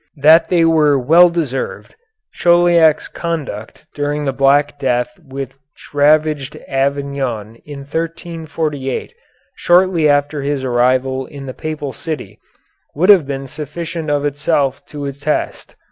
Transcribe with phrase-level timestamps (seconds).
[0.17, 1.93] That they were well deserved,
[2.33, 5.51] Chauliac's conduct during the black death which
[5.93, 9.13] ravaged Avignon in 1348,
[9.55, 12.39] shortly after his arrival in the Papal City,
[12.95, 15.75] would have been sufficient of itself to attest.